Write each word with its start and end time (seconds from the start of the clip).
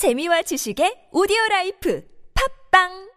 재미와 0.00 0.40
지식의 0.48 1.12
오디오 1.12 1.36
라이프. 1.50 2.00
팝빵 2.32 3.09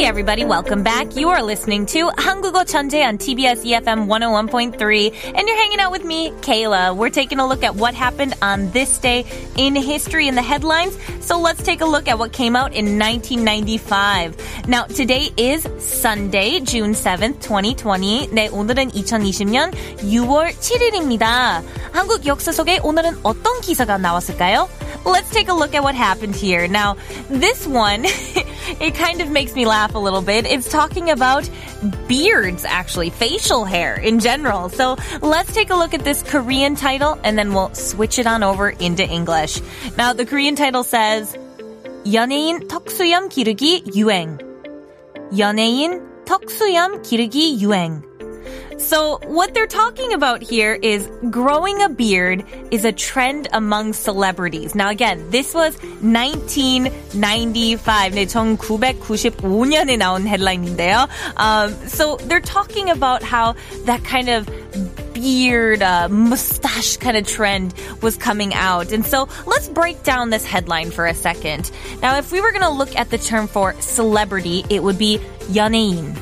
Hey 0.00 0.04
everybody, 0.04 0.44
welcome 0.44 0.82
back. 0.82 1.16
You 1.16 1.28
are 1.28 1.42
listening 1.42 1.84
to 1.86 2.10
한국어 2.16 2.64
천재 2.64 3.04
on 3.04 3.18
TBS 3.18 3.64
EFM 3.64 4.06
101.3 4.06 5.34
and 5.34 5.48
you're 5.48 5.56
hanging 5.56 5.80
out 5.80 5.92
with 5.92 6.02
me, 6.02 6.30
Kayla. 6.40 6.96
We're 6.96 7.10
taking 7.10 7.40
a 7.40 7.46
look 7.46 7.62
at 7.62 7.76
what 7.76 7.94
happened 7.94 8.34
on 8.40 8.70
this 8.70 8.96
day 8.98 9.24
in 9.56 9.74
history 9.74 10.28
in 10.28 10.34
the 10.34 10.42
headlines. 10.42 10.96
So 11.20 11.38
let's 11.38 11.62
take 11.62 11.82
a 11.82 11.86
look 11.86 12.08
at 12.08 12.18
what 12.18 12.32
came 12.32 12.56
out 12.56 12.72
in 12.72 12.98
1995. 12.98 14.68
Now, 14.68 14.84
today 14.84 15.30
is 15.36 15.66
Sunday, 15.78 16.60
June 16.60 16.92
7th, 16.92 17.40
2020. 17.42 18.28
네, 18.32 18.48
오늘은 18.48 18.92
2020년 18.92 19.72
6월 19.98 20.52
7일입니다. 20.56 21.62
한국 21.92 22.26
역사 22.26 22.52
속에 22.52 22.78
오늘은 22.82 23.18
어떤 23.22 23.60
기사가 23.60 23.98
나왔을까요? 23.98 24.68
Let's 25.04 25.30
take 25.30 25.48
a 25.48 25.54
look 25.54 25.74
at 25.74 25.82
what 25.84 25.94
happened 25.94 26.34
here. 26.34 26.66
Now, 26.66 26.96
this 27.30 27.64
one, 27.66 28.04
it 28.80 28.94
kind 28.94 29.20
of 29.20 29.30
makes 29.30 29.54
me 29.54 29.64
laugh 29.64 29.89
a 29.90 29.98
little 29.98 30.22
bit. 30.22 30.46
It's 30.46 30.70
talking 30.70 31.10
about 31.10 31.48
beards, 32.06 32.64
actually, 32.64 33.10
facial 33.10 33.64
hair 33.64 33.96
in 33.96 34.20
general. 34.20 34.68
So 34.68 34.96
let's 35.20 35.52
take 35.52 35.70
a 35.70 35.76
look 35.76 35.92
at 35.92 36.04
this 36.04 36.22
Korean 36.22 36.76
title 36.76 37.18
and 37.24 37.38
then 37.38 37.52
we'll 37.52 37.74
switch 37.74 38.18
it 38.18 38.26
on 38.26 38.42
over 38.42 38.70
into 38.70 39.04
English. 39.04 39.60
Now, 39.96 40.12
the 40.12 40.24
Korean 40.24 40.56
title 40.56 40.84
says, 40.84 41.36
연예인 42.06 42.68
턱수염 42.68 43.28
기르기 43.28 43.94
유행. 43.94 44.38
연예인 45.36 46.00
턱수염 46.24 47.02
기르기 47.02 47.60
유행. 47.60 48.02
So 48.80 49.18
what 49.24 49.54
they're 49.54 49.66
talking 49.66 50.12
about 50.12 50.42
here 50.42 50.74
is 50.74 51.08
growing 51.30 51.82
a 51.82 51.88
beard 51.88 52.44
is 52.70 52.84
a 52.84 52.92
trend 52.92 53.48
among 53.52 53.94
celebrities. 53.94 54.74
Now 54.74 54.90
again, 54.90 55.30
this 55.30 55.54
was 55.54 55.76
1995. 56.02 58.12
네, 58.12 58.26
1995년에 58.26 59.96
나온 59.96 60.26
headline인데요. 60.26 61.08
Um, 61.36 61.74
so 61.88 62.16
they're 62.28 62.40
talking 62.40 62.90
about 62.90 63.22
how 63.22 63.54
that 63.86 64.04
kind 64.04 64.28
of 64.28 64.46
beard, 65.14 65.82
uh, 65.82 66.08
mustache 66.08 66.96
kind 66.98 67.16
of 67.16 67.26
trend 67.26 67.74
was 68.02 68.16
coming 68.16 68.54
out. 68.54 68.92
And 68.92 69.04
so 69.04 69.28
let's 69.46 69.68
break 69.68 70.02
down 70.02 70.30
this 70.30 70.44
headline 70.44 70.90
for 70.90 71.06
a 71.06 71.14
second. 71.14 71.70
Now, 72.02 72.18
if 72.18 72.32
we 72.32 72.40
were 72.40 72.50
going 72.50 72.62
to 72.62 72.70
look 72.70 72.94
at 72.96 73.10
the 73.10 73.18
term 73.18 73.48
for 73.48 73.74
celebrity, 73.80 74.64
it 74.68 74.82
would 74.82 74.98
be 74.98 75.20
연예인. 75.50 76.16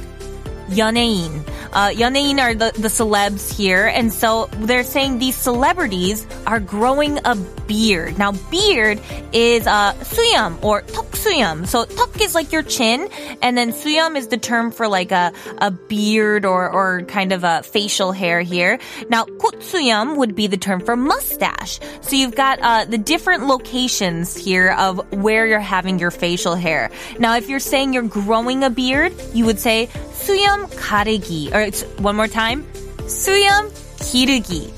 연예인. 0.76 1.44
Uh, 1.72 1.90
연예인 1.98 2.40
are 2.40 2.54
the, 2.54 2.72
the 2.78 2.88
celebs 2.88 3.52
here, 3.52 3.86
and 3.86 4.12
so 4.12 4.48
they're 4.60 4.84
saying 4.84 5.18
these 5.18 5.36
celebrities 5.36 6.26
are 6.46 6.60
growing 6.60 7.18
a 7.24 7.34
beard. 7.66 8.18
Now, 8.18 8.32
beard 8.50 9.00
is 9.32 9.66
uh, 9.66 9.92
수염 10.02 10.62
or 10.62 10.82
턱 10.82 11.07
suyum. 11.19 11.67
So 11.67 11.85
tuk 11.85 12.21
is 12.21 12.33
like 12.33 12.51
your 12.51 12.63
chin, 12.63 13.09
and 13.41 13.57
then 13.57 13.71
suyam 13.71 14.15
is 14.15 14.27
the 14.27 14.37
term 14.37 14.71
for 14.71 14.87
like 14.87 15.11
a, 15.11 15.33
a 15.57 15.71
beard 15.71 16.45
or, 16.45 16.69
or 16.69 17.03
kind 17.03 17.31
of 17.31 17.43
a 17.43 17.63
facial 17.63 18.11
hair 18.11 18.41
here. 18.41 18.79
Now, 19.09 19.25
kutsuyam 19.25 20.17
would 20.17 20.35
be 20.35 20.47
the 20.47 20.57
term 20.57 20.79
for 20.79 20.95
mustache. 20.95 21.79
So 22.01 22.15
you've 22.15 22.35
got 22.35 22.59
uh, 22.61 22.85
the 22.85 22.97
different 22.97 23.47
locations 23.47 24.35
here 24.35 24.71
of 24.71 25.01
where 25.11 25.45
you're 25.45 25.59
having 25.59 25.99
your 25.99 26.11
facial 26.11 26.55
hair. 26.55 26.89
Now, 27.19 27.35
if 27.35 27.49
you're 27.49 27.59
saying 27.59 27.93
you're 27.93 28.03
growing 28.03 28.63
a 28.63 28.69
beard, 28.69 29.13
you 29.33 29.45
would 29.45 29.59
say 29.59 29.89
suyam 30.11 30.71
karegi. 30.75 31.53
Or 31.53 31.61
it's 31.61 31.83
one 31.99 32.15
more 32.15 32.27
time, 32.27 32.63
suyam 33.07 33.69
kirugi. 33.99 34.69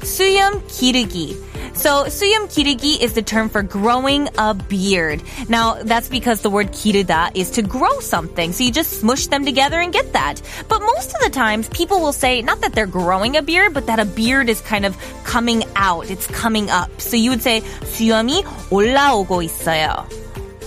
Suyam 0.00 0.60
kirugi. 0.72 1.47
So 1.73 2.05
수염 2.05 2.47
기르기 2.47 3.01
is 3.01 3.13
the 3.13 3.21
term 3.21 3.49
for 3.49 3.63
growing 3.63 4.29
a 4.37 4.53
beard. 4.53 5.21
Now 5.49 5.81
that's 5.83 6.07
because 6.07 6.41
the 6.41 6.49
word 6.49 6.71
기르다 6.71 7.35
is 7.35 7.51
to 7.51 7.61
grow 7.61 7.99
something. 7.99 8.53
So 8.53 8.63
you 8.63 8.71
just 8.71 8.99
smush 8.99 9.27
them 9.27 9.45
together 9.45 9.79
and 9.79 9.91
get 9.91 10.13
that. 10.13 10.41
But 10.69 10.81
most 10.81 11.13
of 11.13 11.19
the 11.21 11.29
times 11.29 11.67
people 11.69 11.99
will 11.99 12.13
say 12.13 12.41
not 12.41 12.61
that 12.61 12.73
they're 12.73 12.87
growing 12.87 13.37
a 13.37 13.41
beard, 13.41 13.73
but 13.73 13.87
that 13.87 13.99
a 13.99 14.05
beard 14.05 14.49
is 14.49 14.61
kind 14.61 14.85
of 14.85 14.95
coming 15.23 15.63
out. 15.75 16.09
It's 16.09 16.27
coming 16.27 16.69
up. 16.69 16.89
So 17.01 17.17
you 17.17 17.31
would 17.31 17.41
say 17.41 17.61
수염이 17.83 18.43
올라오고 18.69 19.41
있어요. 19.43 20.05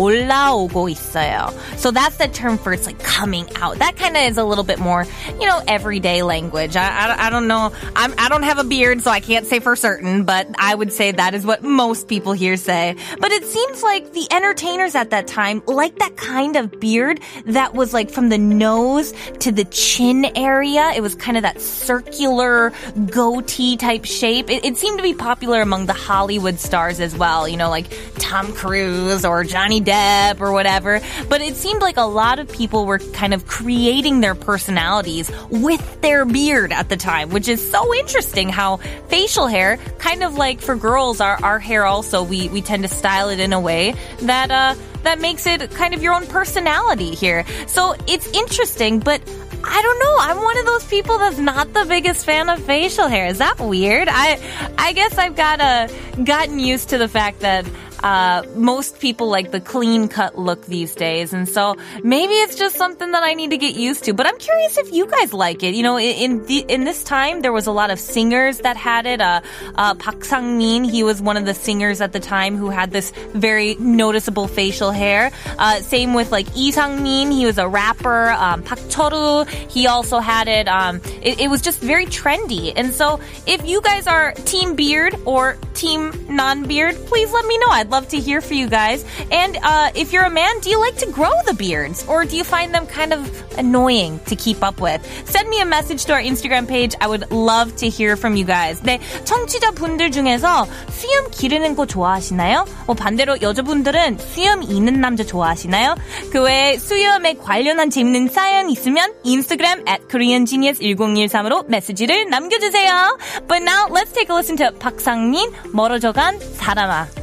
올라오고 0.00 0.88
있어요. 0.88 1.52
So 1.76 1.90
that's 1.90 2.16
the 2.16 2.28
term 2.28 2.58
for 2.58 2.72
it's 2.72 2.86
like 2.86 2.98
coming 3.02 3.46
out. 3.56 3.78
That 3.78 3.96
kind 3.96 4.16
of 4.16 4.22
is 4.24 4.38
a 4.38 4.44
little 4.44 4.64
bit 4.64 4.78
more, 4.78 5.06
you 5.40 5.46
know, 5.46 5.62
everyday 5.66 6.22
language. 6.22 6.76
I, 6.76 6.88
I, 6.88 7.26
I 7.26 7.30
don't 7.30 7.48
know. 7.48 7.72
I'm, 7.94 8.14
I 8.18 8.28
don't 8.28 8.42
have 8.42 8.58
a 8.58 8.64
beard, 8.64 9.02
so 9.02 9.10
I 9.10 9.20
can't 9.20 9.46
say 9.46 9.60
for 9.60 9.76
certain, 9.76 10.24
but 10.24 10.48
I 10.58 10.74
would 10.74 10.92
say 10.92 11.12
that 11.12 11.34
is 11.34 11.46
what 11.46 11.62
most 11.62 12.08
people 12.08 12.32
here 12.32 12.56
say. 12.56 12.96
But 13.20 13.32
it 13.32 13.44
seems 13.44 13.82
like 13.82 14.12
the 14.12 14.26
entertainers 14.32 14.94
at 14.94 15.10
that 15.10 15.26
time 15.26 15.62
like 15.66 15.98
that 15.98 16.16
kind 16.16 16.56
of 16.56 16.78
beard 16.80 17.20
that 17.46 17.74
was 17.74 17.92
like 17.92 18.10
from 18.10 18.28
the 18.28 18.38
nose 18.38 19.12
to 19.40 19.52
the 19.52 19.64
chin 19.64 20.26
area. 20.36 20.92
It 20.94 21.00
was 21.00 21.14
kind 21.14 21.36
of 21.36 21.42
that 21.42 21.60
circular 21.60 22.72
goatee 23.10 23.76
type 23.76 24.04
shape. 24.04 24.50
It, 24.50 24.64
it 24.64 24.76
seemed 24.76 24.98
to 24.98 25.02
be 25.02 25.14
popular 25.14 25.60
among 25.60 25.86
the 25.86 25.92
Hollywood 25.92 26.58
stars 26.58 27.00
as 27.00 27.16
well, 27.16 27.48
you 27.48 27.56
know, 27.56 27.70
like 27.70 27.86
Tom 28.18 28.52
Cruise 28.52 29.24
or 29.24 29.44
Johnny 29.44 29.80
Depp 29.80 29.89
or 29.91 30.51
whatever. 30.51 31.01
But 31.29 31.41
it 31.41 31.55
seemed 31.55 31.81
like 31.81 31.97
a 31.97 32.01
lot 32.01 32.39
of 32.39 32.51
people 32.51 32.85
were 32.85 32.99
kind 32.99 33.33
of 33.33 33.47
creating 33.47 34.21
their 34.21 34.35
personalities 34.35 35.31
with 35.49 36.01
their 36.01 36.25
beard 36.25 36.71
at 36.71 36.89
the 36.89 36.97
time, 36.97 37.29
which 37.29 37.47
is 37.47 37.71
so 37.71 37.93
interesting 37.93 38.49
how 38.49 38.77
facial 39.07 39.47
hair, 39.47 39.77
kind 39.99 40.23
of 40.23 40.35
like 40.35 40.61
for 40.61 40.75
girls, 40.75 41.21
our, 41.21 41.37
our 41.43 41.59
hair 41.59 41.85
also, 41.85 42.23
we, 42.23 42.49
we 42.49 42.61
tend 42.61 42.83
to 42.83 42.89
style 42.89 43.29
it 43.29 43.39
in 43.39 43.53
a 43.53 43.59
way 43.59 43.95
that, 44.21 44.51
uh, 44.51 44.75
that 45.03 45.19
makes 45.19 45.45
it 45.47 45.71
kind 45.71 45.93
of 45.93 46.01
your 46.01 46.13
own 46.13 46.27
personality 46.27 47.15
here. 47.15 47.45
So 47.67 47.95
it's 48.07 48.27
interesting, 48.31 48.99
but 48.99 49.21
I 49.63 49.81
don't 49.81 49.99
know. 49.99 50.15
I'm 50.19 50.43
one 50.43 50.57
of 50.57 50.65
those 50.65 50.85
people 50.85 51.17
that's 51.19 51.37
not 51.37 51.73
the 51.73 51.85
biggest 51.85 52.25
fan 52.25 52.49
of 52.49 52.63
facial 52.63 53.07
hair. 53.07 53.27
Is 53.27 53.37
that 53.37 53.59
weird? 53.59 54.07
I 54.09 54.39
I 54.77 54.93
guess 54.93 55.17
I've 55.17 55.35
got 55.35 55.61
uh, 55.61 55.87
gotten 56.23 56.59
used 56.59 56.89
to 56.89 56.97
the 56.97 57.07
fact 57.07 57.41
that 57.41 57.65
uh, 58.03 58.43
most 58.55 58.99
people 58.99 59.29
like 59.29 59.51
the 59.51 59.59
clean 59.59 60.07
cut 60.07 60.37
look 60.37 60.65
these 60.65 60.95
days, 60.95 61.33
and 61.33 61.47
so 61.47 61.75
maybe 62.03 62.33
it's 62.33 62.55
just 62.55 62.75
something 62.75 63.11
that 63.11 63.23
I 63.23 63.33
need 63.33 63.51
to 63.51 63.57
get 63.57 63.75
used 63.75 64.05
to. 64.05 64.13
But 64.13 64.27
I'm 64.27 64.37
curious 64.37 64.77
if 64.77 64.93
you 64.93 65.07
guys 65.07 65.33
like 65.33 65.63
it. 65.63 65.75
You 65.75 65.83
know, 65.83 65.99
in 65.99 66.45
the, 66.45 66.59
in 66.59 66.83
this 66.83 67.03
time 67.03 67.41
there 67.41 67.51
was 67.51 67.67
a 67.67 67.71
lot 67.71 67.91
of 67.91 67.99
singers 67.99 68.59
that 68.59 68.77
had 68.77 69.05
it. 69.05 69.21
Uh, 69.21 69.41
uh, 69.75 69.95
Park 69.95 70.23
Sang 70.23 70.57
Min, 70.57 70.83
he 70.83 71.03
was 71.03 71.21
one 71.21 71.37
of 71.37 71.45
the 71.45 71.53
singers 71.53 72.01
at 72.01 72.13
the 72.13 72.19
time 72.19 72.55
who 72.55 72.69
had 72.69 72.91
this 72.91 73.11
very 73.33 73.75
noticeable 73.75 74.47
facial 74.47 74.91
hair. 74.91 75.31
Uh, 75.57 75.81
same 75.81 76.13
with 76.13 76.31
like 76.31 76.53
Lee 76.55 76.71
Sang 76.71 77.03
Min, 77.03 77.31
he 77.31 77.45
was 77.45 77.57
a 77.57 77.67
rapper. 77.67 78.29
Um, 78.29 78.63
Park 78.63 78.79
Choru, 78.81 79.47
he 79.69 79.87
also 79.87 80.19
had 80.19 80.47
it. 80.47 80.67
Um, 80.67 81.01
it. 81.21 81.41
It 81.41 81.49
was 81.49 81.61
just 81.61 81.81
very 81.81 82.05
trendy, 82.05 82.71
and 82.75 82.93
so 82.93 83.19
if 83.47 83.67
you 83.67 83.81
guys 83.81 84.07
are 84.07 84.31
team 84.33 84.75
beard 84.75 85.15
or 85.25 85.57
team 85.73 86.13
non-beard, 86.29 86.95
please 87.07 87.31
let 87.31 87.45
me 87.45 87.57
know. 87.57 87.67
I'd 87.69 87.89
love 87.91 88.07
to 88.09 88.19
hear 88.19 88.41
for 88.41 88.53
you 88.53 88.67
guys. 88.67 89.05
And 89.31 89.57
uh, 89.61 89.91
if 89.93 90.13
you're 90.13 90.23
a 90.23 90.29
man, 90.29 90.59
do 90.61 90.69
you 90.69 90.79
like 90.79 90.97
to 90.97 91.11
grow 91.11 91.31
the 91.45 91.53
beards 91.53 92.07
or 92.07 92.25
do 92.25 92.35
you 92.35 92.43
find 92.43 92.73
them 92.73 92.87
kind 92.87 93.13
of 93.13 93.21
annoying 93.57 94.19
to 94.25 94.35
keep 94.35 94.63
up 94.63 94.79
with? 94.81 95.01
Send 95.29 95.49
me 95.49 95.61
a 95.61 95.65
message 95.65 96.05
to 96.05 96.13
our 96.13 96.21
Instagram 96.21 96.67
page. 96.67 96.95
I 97.01 97.07
would 97.07 97.29
love 97.31 97.75
to 97.77 97.89
hear 97.89 98.15
from 98.15 98.35
you 98.35 98.45
guys. 98.45 98.81
네, 98.81 98.99
청취자 99.25 99.71
분들 99.71 100.11
중에서 100.11 100.65
수염 100.89 101.29
기르는 101.31 101.75
거 101.75 101.85
좋아하시나요? 101.85 102.65
뭐 102.85 102.95
반대로 102.95 103.41
여자분들은 103.41 104.17
수염 104.19 104.63
있는 104.63 105.01
남자 105.01 105.23
좋아하시나요? 105.23 105.95
그 106.31 106.41
외에 106.41 106.77
수염에 106.77 107.35
관련한 107.35 107.89
재밌는 107.89 108.29
사연 108.29 108.69
있으면 108.69 109.13
인스타그램 109.23 109.87
at 109.87 110.07
koreangenius1013으로 110.07 111.67
메시지를 111.67 112.29
남겨주세요. 112.29 113.17
But 113.47 113.63
now 113.63 113.87
let's 113.89 114.13
take 114.13 114.29
a 114.29 114.35
listen 114.35 114.57
to 114.57 114.71
박상민 114.79 115.51
멀어져간 115.73 116.39
사람아. 116.39 117.20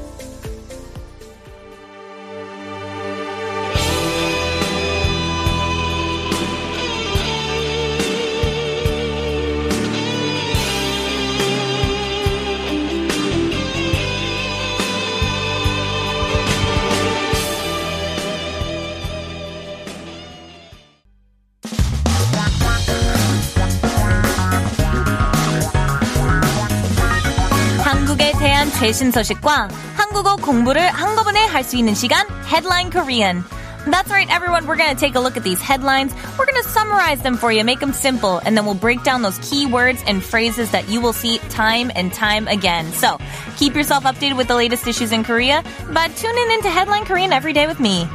한국에 28.67 28.67
대한 28.67 28.69
최신 28.71 29.11
소식과 29.11 29.69
한국어 29.95 30.35
공부를 30.35 30.89
한꺼번에 30.89 31.45
할 31.45 31.63
수 31.63 31.77
있는 31.77 31.95
시간 31.95 32.27
Headline 32.45 32.91
Korean. 32.91 33.43
That's 33.89 34.11
right, 34.11 34.29
everyone. 34.29 34.67
We're 34.67 34.75
going 34.75 34.93
to 34.93 34.99
take 34.99 35.15
a 35.15 35.19
look 35.19 35.37
at 35.37 35.43
these 35.43 35.61
headlines. 35.61 36.13
We're 36.37 36.45
going 36.45 36.61
to 36.61 36.67
summarize 36.67 37.21
them 37.21 37.37
for 37.37 37.51
you, 37.51 37.63
make 37.63 37.79
them 37.79 37.93
simple, 37.93 38.39
and 38.43 38.57
then 38.57 38.65
we'll 38.65 38.75
break 38.75 39.03
down 39.03 39.21
those 39.21 39.39
key 39.39 39.65
words 39.65 40.03
and 40.05 40.21
phrases 40.21 40.71
that 40.71 40.89
you 40.89 40.99
will 40.99 41.13
see 41.13 41.39
time 41.49 41.91
and 41.95 42.13
time 42.13 42.47
again. 42.49 42.91
So 42.91 43.17
keep 43.55 43.75
yourself 43.75 44.03
updated 44.03 44.35
with 44.35 44.47
the 44.47 44.55
latest 44.55 44.87
issues 44.87 45.11
in 45.13 45.23
Korea 45.23 45.63
by 45.93 46.09
tuning 46.09 46.51
into 46.51 46.69
Headline 46.69 47.05
Korean 47.05 47.31
every 47.31 47.53
day 47.53 47.65
with 47.65 47.79
me. 47.79 48.07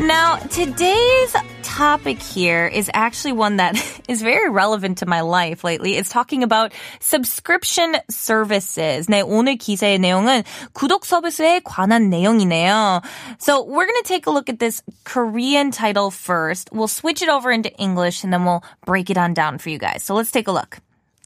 Now, 0.00 0.36
today's 0.50 1.36
topic 1.76 2.20
here 2.20 2.66
is 2.66 2.90
actually 2.92 3.32
one 3.32 3.56
that 3.56 3.76
is 4.08 4.22
very 4.22 4.48
relevant 4.48 4.98
to 4.98 5.06
my 5.06 5.20
life 5.22 5.64
lately. 5.64 5.96
It's 5.96 6.08
talking 6.08 6.42
about 6.42 6.72
subscription 7.00 7.96
services. 8.10 9.06
네, 9.08 9.22
오늘 9.22 9.56
기사의 9.56 9.98
내용은 9.98 10.44
구독 10.72 11.04
서비스에 11.04 11.60
관한 11.64 12.10
내용이네요. 12.10 13.02
So 13.38 13.62
we're 13.62 13.86
going 13.86 14.02
to 14.02 14.08
take 14.08 14.26
a 14.26 14.30
look 14.30 14.48
at 14.48 14.58
this 14.58 14.82
Korean 15.04 15.70
title 15.70 16.10
first. 16.10 16.70
We'll 16.72 16.88
switch 16.88 17.22
it 17.22 17.28
over 17.28 17.50
into 17.50 17.70
English 17.78 18.24
and 18.24 18.32
then 18.32 18.44
we'll 18.44 18.62
break 18.84 19.10
it 19.10 19.18
on 19.18 19.34
down 19.34 19.58
for 19.58 19.70
you 19.70 19.78
guys. 19.78 20.02
So 20.02 20.14
let's 20.14 20.30
take 20.30 20.48
a 20.48 20.52
look. 20.52 20.78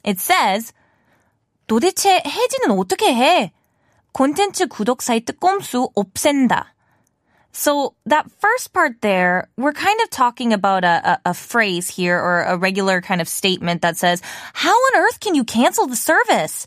It 0.05 0.21
says, 0.21 0.73
도대체 1.69 2.23
혜지는 2.25 2.71
어떻게 2.71 3.13
해? 3.13 3.53
콘텐츠 4.13 4.67
구독 4.67 5.03
사이트 5.03 5.33
꼼수 5.35 5.91
없앤다. 5.95 6.73
So 7.52 7.96
that 8.06 8.32
first 8.32 8.74
part 8.74 9.02
there, 9.02 9.50
we're 9.58 9.74
kind 9.74 10.00
of 10.02 10.10
talking 10.10 10.54
about 10.54 10.84
a, 10.84 11.12
a, 11.26 11.32
a, 11.32 11.34
phrase 11.34 11.90
here 11.90 12.18
or 12.18 12.44
a 12.44 12.58
regular 12.58 13.02
kind 13.02 13.20
of 13.20 13.28
statement 13.28 13.82
that 13.82 13.98
says, 13.98 14.22
how 14.54 14.74
on 14.74 15.02
earth 15.02 15.20
can 15.20 15.36
you 15.36 15.44
cancel 15.44 15.88
the 15.88 15.96
service? 15.96 16.66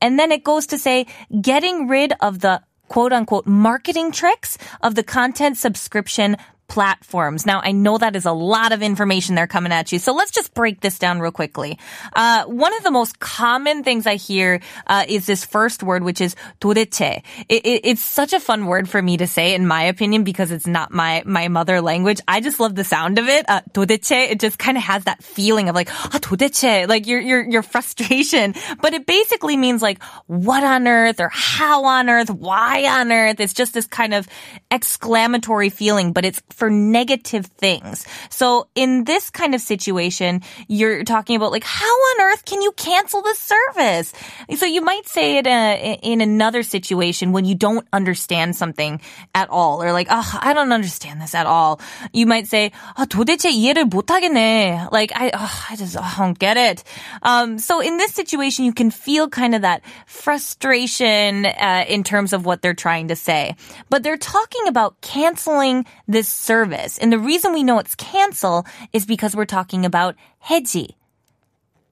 And 0.00 0.18
then 0.18 0.30
it 0.30 0.44
goes 0.44 0.68
to 0.68 0.78
say, 0.78 1.06
getting 1.40 1.88
rid 1.88 2.12
of 2.20 2.40
the 2.40 2.62
quote 2.88 3.12
unquote 3.12 3.46
marketing 3.46 4.12
tricks 4.12 4.58
of 4.82 4.94
the 4.94 5.02
content 5.02 5.56
subscription 5.56 6.36
platforms. 6.69 7.45
Now, 7.45 7.61
I 7.63 7.71
know 7.71 7.97
that 7.97 8.15
is 8.15 8.25
a 8.25 8.31
lot 8.31 8.71
of 8.71 8.81
information 8.81 9.35
they're 9.35 9.47
coming 9.47 9.71
at 9.71 9.91
you. 9.91 9.99
So 9.99 10.13
let's 10.13 10.31
just 10.31 10.53
break 10.53 10.81
this 10.81 10.97
down 10.97 11.19
real 11.19 11.31
quickly. 11.31 11.77
Uh, 12.15 12.45
one 12.45 12.73
of 12.75 12.83
the 12.83 12.91
most 12.91 13.19
common 13.19 13.83
things 13.83 14.07
I 14.07 14.15
hear 14.15 14.61
uh, 14.87 15.05
is 15.07 15.25
this 15.25 15.45
first 15.45 15.83
word, 15.83 16.03
which 16.03 16.21
is 16.21 16.35
도대체. 16.59 17.23
It, 17.49 17.65
it, 17.65 17.81
it's 17.83 18.01
such 18.01 18.33
a 18.33 18.39
fun 18.39 18.65
word 18.65 18.89
for 18.89 19.01
me 19.01 19.17
to 19.17 19.27
say, 19.27 19.53
in 19.53 19.67
my 19.67 19.83
opinion, 19.83 20.23
because 20.23 20.51
it's 20.51 20.67
not 20.67 20.91
my, 20.91 21.21
my 21.25 21.49
mother 21.49 21.81
language. 21.81 22.19
I 22.27 22.41
just 22.41 22.59
love 22.59 22.73
the 22.73 22.83
sound 22.83 23.19
of 23.19 23.27
it. 23.27 23.45
Uh, 23.47 23.61
도대체, 23.71 24.31
it 24.31 24.39
just 24.39 24.57
kind 24.57 24.75
of 24.75 24.83
has 24.83 25.03
that 25.03 25.23
feeling 25.23 25.69
of 25.69 25.75
like, 25.75 25.89
ah, 25.91 26.17
도대체, 26.19 26.89
like 26.89 27.05
your, 27.05 27.19
your, 27.19 27.47
your 27.47 27.61
frustration. 27.61 28.55
But 28.81 28.93
it 28.93 29.05
basically 29.05 29.55
means 29.55 29.83
like, 29.83 30.01
what 30.25 30.63
on 30.63 30.87
earth 30.87 31.19
or 31.19 31.29
how 31.29 31.85
on 31.85 32.09
earth, 32.09 32.31
why 32.31 32.85
on 32.85 33.11
earth? 33.11 33.39
It's 33.39 33.53
just 33.53 33.73
this 33.73 33.85
kind 33.85 34.13
of 34.13 34.27
exclamatory 34.71 35.69
feeling, 35.69 36.11
but 36.11 36.25
it's 36.25 36.41
for 36.59 36.69
negative 36.69 37.45
things. 37.57 38.05
So 38.29 38.67
in 38.75 39.03
this 39.05 39.29
kind 39.29 39.55
of 39.55 39.61
situation, 39.61 40.41
you're 40.67 41.03
talking 41.03 41.35
about 41.35 41.51
like, 41.51 41.63
how 41.63 41.85
on 41.85 42.21
earth 42.21 42.45
can 42.45 42.61
you 42.61 42.71
cancel 42.73 43.21
the 43.21 43.35
service? 43.35 44.13
So 44.55 44.65
you 44.65 44.81
might 44.81 45.07
say 45.07 45.37
it 45.37 45.47
uh, 45.47 45.97
in 46.01 46.21
another 46.21 46.63
situation 46.63 47.31
when 47.31 47.45
you 47.45 47.55
don't 47.55 47.87
understand 47.93 48.55
something 48.55 49.01
at 49.33 49.49
all, 49.49 49.81
or 49.81 49.91
like, 49.91 50.07
oh, 50.09 50.39
I 50.41 50.53
don't 50.53 50.71
understand 50.71 51.21
this 51.21 51.35
at 51.35 51.45
all. 51.45 51.79
You 52.13 52.25
might 52.25 52.47
say, 52.47 52.71
아, 52.97 53.05
도대체 53.05 53.49
이해를 53.51 53.85
못하겠네. 53.85 54.91
Like, 54.91 55.11
I, 55.15 55.31
oh, 55.33 55.65
I 55.69 55.75
just 55.75 55.97
I 55.97 56.13
don't 56.17 56.37
get 56.37 56.57
it. 56.57 56.83
Um, 57.21 57.57
so 57.59 57.79
in 57.79 57.97
this 57.97 58.13
situation, 58.13 58.65
you 58.65 58.73
can 58.73 58.91
feel 58.91 59.29
kind 59.29 59.55
of 59.55 59.61
that 59.61 59.81
frustration 60.05 61.45
uh, 61.45 61.85
in 61.87 62.03
terms 62.03 62.33
of 62.33 62.45
what 62.45 62.61
they're 62.61 62.73
trying 62.73 63.09
to 63.09 63.15
say. 63.15 63.55
But 63.89 64.03
they're 64.03 64.17
talking 64.17 64.67
about 64.67 64.99
canceling 65.01 65.85
this 66.07 66.27
service. 66.49 66.97
And 66.97 67.11
the 67.11 67.19
reason 67.19 67.53
we 67.53 67.63
know 67.63 67.79
it's 67.79 67.95
cancel 67.95 68.65
is 68.93 69.05
because 69.05 69.35
we're 69.35 69.45
talking 69.45 69.85
about 69.85 70.15
해지. 70.43 70.95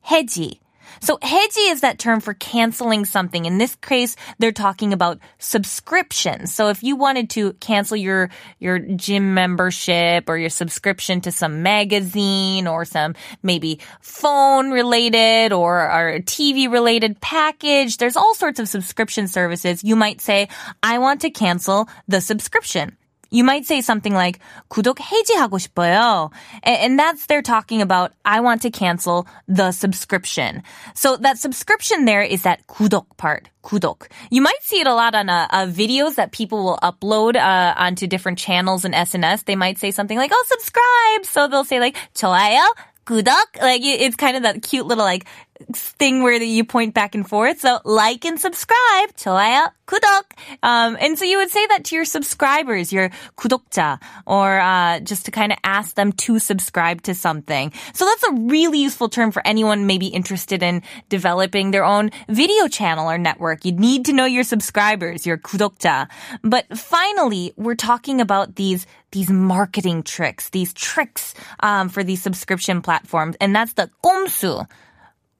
해지. 0.05 0.59
So 1.01 1.17
해지 1.17 1.71
is 1.71 1.81
that 1.81 1.99
term 1.99 2.19
for 2.19 2.33
canceling 2.33 3.05
something. 3.05 3.45
In 3.45 3.57
this 3.57 3.75
case, 3.75 4.15
they're 4.39 4.51
talking 4.51 4.93
about 4.93 5.19
subscription. 5.39 6.47
So 6.47 6.69
if 6.69 6.83
you 6.83 6.95
wanted 6.95 7.29
to 7.31 7.53
cancel 7.53 7.97
your, 7.97 8.29
your 8.59 8.79
gym 8.79 9.33
membership 9.33 10.29
or 10.29 10.37
your 10.37 10.49
subscription 10.49 11.21
to 11.21 11.31
some 11.31 11.63
magazine 11.63 12.67
or 12.67 12.85
some 12.85 13.15
maybe 13.41 13.79
phone 14.01 14.71
related 14.71 15.53
or, 15.53 15.81
or 15.81 16.19
TV 16.19 16.71
related 16.71 17.19
package, 17.21 17.97
there's 17.97 18.17
all 18.17 18.35
sorts 18.35 18.59
of 18.59 18.69
subscription 18.69 19.27
services. 19.27 19.83
You 19.83 19.95
might 19.95 20.21
say, 20.21 20.47
I 20.81 20.99
want 20.99 21.21
to 21.21 21.29
cancel 21.29 21.89
the 22.07 22.21
subscription. 22.21 22.97
You 23.33 23.43
might 23.43 23.65
say 23.65 23.81
something 23.81 24.13
like 24.13 24.39
구독 24.69 24.99
해지하고 24.99 25.57
싶어요. 25.57 26.31
And 26.61 26.99
that's 26.99 27.25
they're 27.25 27.41
talking 27.41 27.81
about 27.81 28.13
I 28.23 28.39
want 28.41 28.61
to 28.61 28.69
cancel 28.69 29.25
the 29.47 29.71
subscription. 29.71 30.61
So 30.93 31.17
that 31.17 31.39
subscription 31.39 32.05
there 32.05 32.21
is 32.21 32.43
that 32.43 32.67
구독 32.67 33.17
part. 33.17 33.49
구독. 33.63 34.07
You 34.29 34.43
might 34.43 34.61
see 34.61 34.81
it 34.81 34.87
a 34.87 34.93
lot 34.93 35.15
on 35.15 35.29
uh, 35.29 35.47
uh, 35.49 35.65
videos 35.65 36.15
that 36.15 36.31
people 36.31 36.63
will 36.63 36.79
upload 36.83 37.35
uh, 37.35 37.73
onto 37.75 38.05
different 38.05 38.37
channels 38.37 38.85
in 38.85 38.91
SNS. 38.91 39.45
They 39.45 39.55
might 39.55 39.79
say 39.79 39.89
something 39.89 40.17
like, 40.17 40.31
"Oh, 40.31 40.45
subscribe." 40.47 41.25
So 41.25 41.47
they'll 41.47 41.63
say 41.63 41.79
like 41.79 41.97
좋아요, 42.13 42.61
구독. 43.07 43.61
Like 43.61 43.81
it's 43.81 44.15
kind 44.15 44.37
of 44.37 44.43
that 44.43 44.61
cute 44.61 44.85
little 44.85 45.05
like 45.05 45.25
thing 45.73 46.23
where 46.23 46.41
you 46.41 46.63
point 46.63 46.93
back 46.93 47.15
and 47.15 47.27
forth. 47.27 47.59
So 47.59 47.79
like 47.85 48.25
and 48.25 48.39
subscribe. 48.39 49.15
좋아요, 49.15 49.69
구독. 49.87 50.23
Um, 50.61 50.97
and 50.99 51.17
so 51.17 51.25
you 51.25 51.37
would 51.37 51.51
say 51.51 51.65
that 51.67 51.85
to 51.85 51.95
your 51.95 52.05
subscribers, 52.05 52.91
your 52.91 53.09
구독자, 53.37 53.99
or 54.25 54.59
uh, 54.59 54.99
just 54.99 55.25
to 55.25 55.31
kind 55.31 55.51
of 55.51 55.57
ask 55.63 55.95
them 55.95 56.11
to 56.13 56.39
subscribe 56.39 57.01
to 57.03 57.13
something. 57.15 57.71
So 57.93 58.05
that's 58.05 58.23
a 58.23 58.33
really 58.33 58.79
useful 58.79 59.09
term 59.09 59.31
for 59.31 59.45
anyone 59.45 59.85
maybe 59.87 60.07
interested 60.07 60.63
in 60.63 60.81
developing 61.09 61.71
their 61.71 61.85
own 61.85 62.11
video 62.27 62.67
channel 62.67 63.09
or 63.09 63.17
network. 63.17 63.65
You 63.65 63.73
need 63.73 64.05
to 64.05 64.13
know 64.13 64.25
your 64.25 64.43
subscribers, 64.43 65.25
your 65.25 65.37
구독자. 65.37 66.07
But 66.43 66.65
finally, 66.77 67.53
we're 67.55 67.75
talking 67.75 68.21
about 68.21 68.55
these 68.55 68.85
these 69.11 69.29
marketing 69.29 70.01
tricks, 70.01 70.49
these 70.49 70.73
tricks 70.73 71.35
um, 71.59 71.87
for 71.87 72.03
these 72.03 72.19
subscription 72.21 72.81
platforms, 72.81 73.37
and 73.39 73.55
that's 73.55 73.73
the 73.73 73.89
꼼수. 74.03 74.65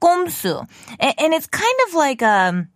꼼수. 0.02 0.68
And, 1.00 1.14
and 1.18 1.34
it's 1.34 1.48
kind 1.48 1.80
of 1.88 1.94
like, 1.94 2.22
um, 2.22 2.68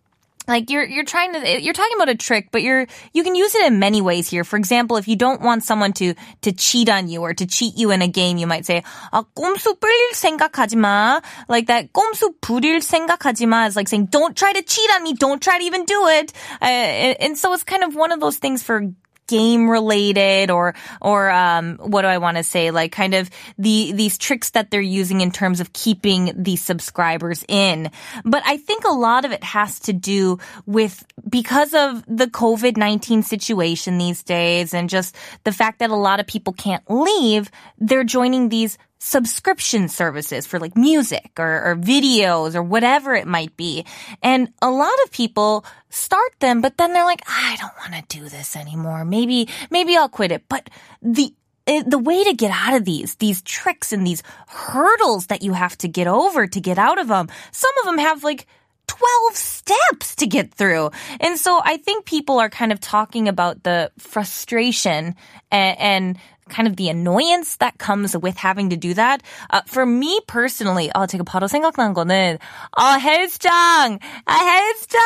like 0.48 0.70
you're 0.70 0.84
you're 0.84 1.04
trying 1.04 1.32
to 1.34 1.62
you're 1.62 1.74
talking 1.74 1.94
about 1.96 2.08
a 2.08 2.16
trick 2.16 2.48
but 2.50 2.62
you're 2.62 2.86
you 3.12 3.22
can 3.22 3.34
use 3.34 3.54
it 3.54 3.66
in 3.66 3.78
many 3.78 4.00
ways 4.00 4.28
here 4.28 4.42
for 4.42 4.56
example 4.56 4.96
if 4.96 5.06
you 5.06 5.14
don't 5.14 5.42
want 5.42 5.62
someone 5.62 5.92
to 5.92 6.14
to 6.40 6.50
cheat 6.52 6.88
on 6.88 7.06
you 7.06 7.20
or 7.20 7.34
to 7.34 7.46
cheat 7.46 7.76
you 7.76 7.90
in 7.90 8.00
a 8.02 8.08
game 8.08 8.38
you 8.38 8.46
might 8.46 8.64
say 8.64 8.82
아 9.12 9.22
꼼수 9.36 9.78
뿌릴 9.78 10.14
생각하지 10.14 10.76
마 10.76 11.22
like 11.48 11.66
that 11.66 11.92
꼼수 11.92 12.32
부릴 12.40 12.80
생각하지 12.80 13.46
마 13.46 13.66
is 13.66 13.76
like 13.76 13.88
saying 13.88 14.06
don't 14.06 14.34
try 14.34 14.52
to 14.52 14.62
cheat 14.62 14.90
on 14.96 15.04
me 15.04 15.12
don't 15.12 15.42
try 15.42 15.58
to 15.58 15.64
even 15.64 15.84
do 15.84 16.08
it 16.08 16.32
uh, 16.62 16.64
and, 16.64 17.16
and 17.20 17.38
so 17.38 17.52
it's 17.52 17.62
kind 17.62 17.84
of 17.84 17.94
one 17.94 18.10
of 18.10 18.20
those 18.20 18.38
things 18.38 18.62
for 18.62 18.82
game 19.27 19.69
related 19.69 20.51
or 20.51 20.75
or 21.01 21.29
um, 21.31 21.77
what 21.77 22.01
do 22.01 22.07
I 22.07 22.17
want 22.17 22.37
to 22.37 22.43
say 22.43 22.71
like 22.71 22.91
kind 22.91 23.13
of 23.13 23.29
the 23.57 23.91
these 23.93 24.17
tricks 24.17 24.51
that 24.51 24.71
they're 24.71 24.81
using 24.81 25.21
in 25.21 25.31
terms 25.31 25.59
of 25.59 25.73
keeping 25.73 26.33
the 26.35 26.55
subscribers 26.55 27.43
in. 27.47 27.89
But 28.23 28.43
I 28.45 28.57
think 28.57 28.83
a 28.85 28.93
lot 28.93 29.25
of 29.25 29.31
it 29.31 29.43
has 29.43 29.79
to 29.81 29.93
do 29.93 30.39
with 30.65 31.05
because 31.29 31.73
of 31.73 32.03
the 32.07 32.27
COVID-19 32.27 33.23
situation 33.23 33.97
these 33.97 34.23
days 34.23 34.73
and 34.73 34.89
just 34.89 35.15
the 35.43 35.51
fact 35.51 35.79
that 35.79 35.89
a 35.89 35.95
lot 35.95 36.19
of 36.19 36.27
people 36.27 36.53
can't 36.53 36.83
leave, 36.89 37.49
they're 37.77 38.03
joining 38.03 38.49
these 38.49 38.77
subscription 39.03 39.89
services 39.89 40.47
for 40.47 40.59
like 40.59 40.77
music 40.77 41.31
or, 41.37 41.71
or, 41.71 41.75
videos 41.75 42.55
or 42.55 42.63
whatever 42.63 43.13
it 43.13 43.27
might 43.27 43.55
be. 43.57 43.85
And 44.21 44.47
a 44.61 44.71
lot 44.71 44.93
of 45.03 45.11
people 45.11 45.65
start 45.89 46.31
them, 46.39 46.61
but 46.61 46.77
then 46.77 46.93
they're 46.93 47.03
like, 47.03 47.21
I 47.27 47.57
don't 47.59 47.73
want 47.77 48.09
to 48.09 48.17
do 48.17 48.29
this 48.29 48.55
anymore. 48.55 49.03
Maybe, 49.03 49.49
maybe 49.69 49.97
I'll 49.97 50.07
quit 50.07 50.31
it. 50.31 50.43
But 50.47 50.69
the, 51.01 51.33
eh, 51.67 51.83
the 51.85 51.99
way 51.99 52.23
to 52.23 52.33
get 52.33 52.51
out 52.51 52.75
of 52.75 52.85
these, 52.85 53.15
these 53.15 53.41
tricks 53.41 53.91
and 53.91 54.07
these 54.07 54.23
hurdles 54.47 55.27
that 55.27 55.41
you 55.41 55.51
have 55.51 55.77
to 55.79 55.89
get 55.89 56.07
over 56.07 56.47
to 56.47 56.61
get 56.61 56.79
out 56.79 56.97
of 56.97 57.09
them, 57.09 57.27
some 57.51 57.73
of 57.81 57.85
them 57.85 57.97
have 57.97 58.23
like 58.23 58.47
12 58.87 59.35
steps 59.35 60.15
to 60.15 60.27
get 60.27 60.53
through. 60.53 60.91
And 61.19 61.37
so 61.37 61.61
I 61.61 61.75
think 61.75 62.05
people 62.05 62.39
are 62.39 62.49
kind 62.49 62.71
of 62.71 62.79
talking 62.79 63.27
about 63.27 63.63
the 63.63 63.91
frustration 63.97 65.15
and, 65.51 65.79
and 65.79 66.17
kind 66.48 66.66
of 66.66 66.76
the 66.76 66.88
annoyance 66.88 67.56
that 67.56 67.78
comes 67.78 68.16
with 68.16 68.36
having 68.36 68.70
to 68.70 68.76
do 68.76 68.94
that. 68.94 69.22
Uh, 69.50 69.62
for 69.66 69.86
me 69.86 70.20
personally, 70.26 70.90
어, 70.94 71.06
제가 71.06 71.24
바로 71.24 71.46
생각난 71.46 71.94
거는, 71.94 72.38
어, 72.76 72.98
헬스장! 72.98 73.98
아, 74.26 74.32
헬스장! 74.32 74.98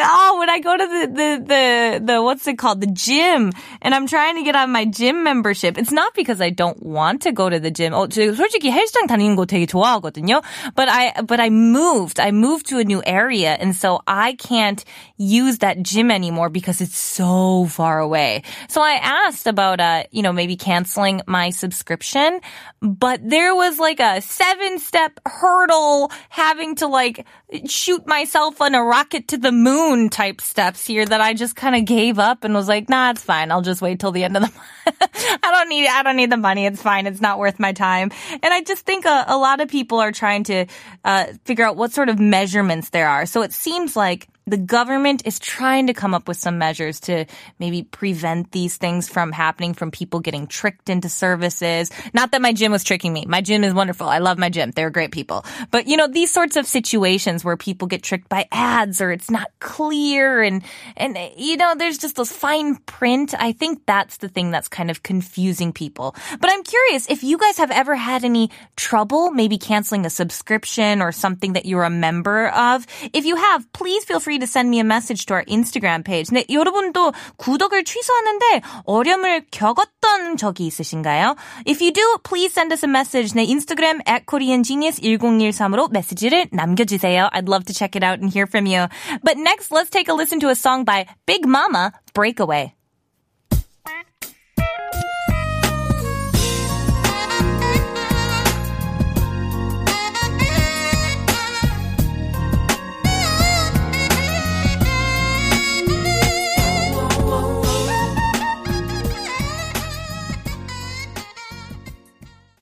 Oh, 0.00 0.36
when 0.38 0.50
I 0.50 0.60
go 0.60 0.76
to 0.76 0.86
the, 0.86 1.06
the, 1.06 1.44
the, 1.46 2.02
the, 2.04 2.22
what's 2.22 2.46
it 2.46 2.58
called? 2.58 2.80
The 2.80 2.88
gym. 2.88 3.52
And 3.80 3.94
I'm 3.94 4.06
trying 4.06 4.36
to 4.36 4.42
get 4.42 4.56
on 4.56 4.70
my 4.70 4.84
gym 4.84 5.22
membership. 5.22 5.78
It's 5.78 5.92
not 5.92 6.14
because 6.14 6.40
I 6.40 6.50
don't 6.50 6.82
want 6.82 7.22
to 7.22 7.32
go 7.32 7.48
to 7.48 7.58
the 7.58 7.70
gym. 7.70 7.92
어, 7.92 8.08
저 8.08 8.34
솔직히 8.34 8.70
헬스장 8.70 9.06
다니는 9.06 9.36
거 9.36 9.46
되게 9.46 9.66
좋아하거든요. 9.66 10.42
But 10.74 10.88
I, 10.88 11.12
but 11.22 11.40
I 11.40 11.50
moved. 11.50 12.18
I 12.18 12.32
moved 12.32 12.66
to 12.70 12.78
a 12.78 12.84
new 12.84 13.02
area. 13.06 13.56
And 13.58 13.74
so 13.74 14.00
I 14.06 14.34
can't 14.34 14.84
use 15.16 15.58
that 15.58 15.82
gym 15.82 16.10
anymore 16.10 16.48
because 16.48 16.80
it's 16.80 16.98
so 16.98 17.66
far 17.66 18.00
away. 18.00 18.42
So 18.68 18.82
I 18.82 18.94
asked 18.94 19.46
about, 19.46 19.80
uh, 19.80 20.04
you 20.10 20.22
know, 20.22 20.32
maybe 20.32 20.56
canceling 20.59 21.21
my 21.25 21.49
subscription, 21.49 22.39
but 22.81 23.21
there 23.27 23.55
was 23.55 23.79
like 23.79 23.99
a 23.99 24.21
seven 24.21 24.79
step 24.79 25.19
hurdle 25.25 26.11
having 26.29 26.75
to 26.75 26.87
like 26.87 27.25
shoot 27.67 28.05
myself 28.05 28.61
on 28.61 28.75
a 28.75 28.83
rocket 28.83 29.29
to 29.29 29.37
the 29.37 29.51
moon 29.51 30.09
type 30.09 30.41
steps 30.41 30.85
here 30.85 31.05
that 31.05 31.21
I 31.21 31.33
just 31.33 31.55
kind 31.55 31.75
of 31.75 31.85
gave 31.85 32.19
up 32.19 32.43
and 32.43 32.53
was 32.53 32.67
like, 32.67 32.89
nah, 32.89 33.11
it's 33.11 33.23
fine. 33.23 33.51
I'll 33.51 33.61
just 33.61 33.81
wait 33.81 33.99
till 33.99 34.11
the 34.11 34.23
end 34.23 34.37
of 34.37 34.43
the 34.43 34.51
month. 34.51 35.01
I 35.43 35.51
don't 35.51 35.69
need, 35.69 35.87
I 35.87 36.03
don't 36.03 36.15
need 36.15 36.31
the 36.31 36.37
money. 36.37 36.65
It's 36.65 36.81
fine. 36.81 37.07
It's 37.07 37.21
not 37.21 37.39
worth 37.39 37.59
my 37.59 37.73
time. 37.73 38.11
And 38.31 38.53
I 38.53 38.61
just 38.61 38.85
think 38.85 39.05
a, 39.05 39.25
a 39.27 39.37
lot 39.37 39.61
of 39.61 39.69
people 39.69 39.99
are 39.99 40.11
trying 40.11 40.43
to 40.45 40.65
uh, 41.03 41.27
figure 41.45 41.65
out 41.65 41.75
what 41.75 41.91
sort 41.91 42.09
of 42.09 42.19
measurements 42.19 42.89
there 42.89 43.07
are. 43.07 43.25
So 43.25 43.41
it 43.41 43.53
seems 43.53 43.95
like 43.95 44.27
the 44.49 44.57
government 44.57 45.23
is 45.25 45.39
trying 45.39 45.87
to 45.87 45.93
come 45.93 46.13
up 46.13 46.27
with 46.27 46.37
some 46.37 46.57
measures 46.57 46.99
to 47.01 47.25
maybe 47.59 47.83
prevent 47.83 48.51
these 48.51 48.77
things 48.77 49.07
from 49.07 49.31
happening, 49.31 49.73
from 49.73 49.91
people 49.91 50.19
getting 50.19 50.47
tricked 50.47 50.89
into 50.89 51.09
services. 51.09 51.91
Not 52.13 52.31
that 52.31 52.41
my 52.41 52.53
gym 52.53 52.71
was 52.71 52.83
tricking 52.83 53.13
me. 53.13 53.25
My 53.27 53.41
gym 53.41 53.63
is 53.63 53.73
wonderful. 53.73 54.07
I 54.07 54.19
love 54.19 54.37
my 54.37 54.49
gym. 54.49 54.71
They're 54.71 54.89
great 54.89 55.11
people. 55.11 55.45
But 55.71 55.87
you 55.87 55.97
know, 55.97 56.07
these 56.07 56.31
sorts 56.31 56.55
of 56.55 56.65
situations 56.65 57.43
where 57.43 57.57
people 57.57 57.87
get 57.87 58.03
tricked 58.03 58.29
by 58.29 58.47
ads 58.51 59.01
or 59.01 59.11
it's 59.11 59.29
not 59.29 59.47
clear 59.59 60.41
and, 60.41 60.63
and, 60.97 61.17
you 61.37 61.57
know, 61.57 61.75
there's 61.77 61.97
just 61.97 62.15
those 62.15 62.31
fine 62.31 62.75
print. 62.75 63.33
I 63.37 63.51
think 63.51 63.85
that's 63.85 64.17
the 64.17 64.29
thing 64.29 64.51
that's 64.51 64.67
kind 64.67 64.89
of 64.89 65.03
confusing 65.03 65.73
people. 65.73 66.15
But 66.39 66.49
I'm 66.51 66.63
curious 66.63 67.09
if 67.09 67.23
you 67.23 67.37
guys 67.37 67.57
have 67.57 67.71
ever 67.71 67.95
had 67.95 68.23
any 68.23 68.49
trouble 68.75 69.31
maybe 69.31 69.57
canceling 69.57 70.05
a 70.05 70.09
subscription 70.09 71.01
or 71.01 71.11
something 71.11 71.53
that 71.53 71.65
you're 71.65 71.83
a 71.83 71.89
member 71.89 72.49
of. 72.49 72.85
If 73.13 73.25
you 73.25 73.35
have, 73.35 73.71
please 73.73 74.03
feel 74.05 74.19
free 74.19 74.38
to 74.38 74.46
send 74.46 74.70
me 74.70 74.80
a 74.80 74.84
message 74.84 75.26
to 75.26 75.34
our 75.34 75.44
Instagram 75.44 76.04
page. 76.04 76.30
네, 76.30 76.44
여러분도 76.48 77.12
구독을 77.36 77.84
취소하는데 77.84 78.62
어려움을 78.84 79.46
겪었던 79.50 80.36
적이 80.36 80.66
있으신가요? 80.66 81.36
If 81.66 81.82
you 81.82 81.92
do, 81.92 82.18
please 82.22 82.52
send 82.52 82.72
us 82.72 82.84
a 82.84 82.88
message. 82.88 83.34
내 83.34 83.44
인스타그램 83.44 84.00
at 84.06 84.26
koreangenius1013으로 84.26 85.90
메시지를 85.90 86.48
남겨주세요. 86.52 87.28
I'd 87.32 87.48
love 87.48 87.64
to 87.66 87.74
check 87.74 87.96
it 87.96 88.04
out 88.04 88.20
and 88.20 88.30
hear 88.32 88.46
from 88.46 88.66
you. 88.66 88.88
But 89.22 89.38
next, 89.38 89.72
let's 89.72 89.90
take 89.90 90.08
a 90.08 90.14
listen 90.14 90.40
to 90.40 90.48
a 90.48 90.54
song 90.54 90.84
by 90.84 91.06
Big 91.26 91.46
Mama, 91.46 91.92
Breakaway. 92.14 92.74